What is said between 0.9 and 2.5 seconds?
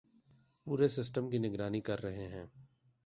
system کی نگرانی کررہے ہیں